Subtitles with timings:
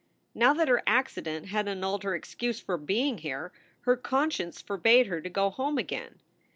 [0.33, 3.51] Now that her accident had annulled her excuse for being here,
[3.81, 6.19] her conscience forbade her to go home again.